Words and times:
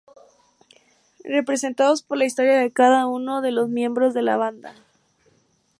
Representados 1.25 2.01
por 2.01 2.17
la 2.17 2.25
historia 2.25 2.57
de 2.57 2.71
cada 2.71 3.05
uno 3.05 3.41
de 3.41 3.51
los 3.51 3.69
miembros 3.69 4.15
de 4.15 4.23
la 4.23 4.35
banda. 4.35 4.73